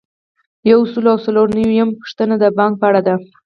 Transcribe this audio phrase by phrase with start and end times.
[0.71, 3.15] یو سل او څلور نوي یمه پوښتنه د بانک په اړه ده.